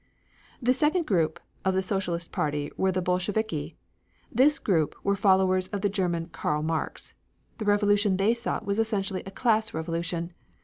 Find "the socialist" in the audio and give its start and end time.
1.75-2.31